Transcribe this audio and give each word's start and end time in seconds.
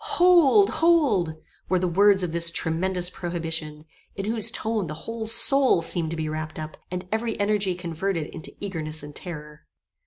"Hold! 0.15 0.71
Hold!" 0.81 1.35
were 1.69 1.77
the 1.77 1.87
words 1.87 2.23
of 2.23 2.31
this 2.31 2.49
tremendous 2.49 3.07
prohibition, 3.11 3.85
in 4.15 4.25
whose 4.25 4.49
tone 4.49 4.87
the 4.87 4.95
whole 5.05 5.27
soul 5.27 5.83
seemed 5.83 6.09
to 6.09 6.17
be 6.17 6.27
wrapped 6.27 6.57
up, 6.57 6.75
and 6.89 7.07
every 7.11 7.39
energy 7.39 7.75
converted 7.75 8.25
into 8.33 8.51
eagerness 8.59 9.03
and 9.03 9.15
terror. 9.15 9.67